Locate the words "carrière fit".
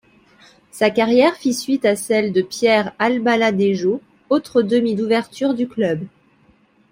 0.89-1.53